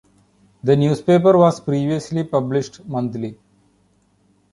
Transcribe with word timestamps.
The 0.63 0.75
newspaper 0.75 1.37
was 1.37 1.59
previously 1.59 2.23
published 2.23 2.83
monthly. 2.87 3.37